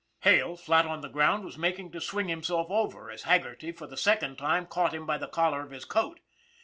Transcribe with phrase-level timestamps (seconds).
[0.21, 3.85] Hale, flat on the ground, was making to swing him self over as Haggerty, for
[3.85, 6.19] the second time, caught him by the collar of his coat.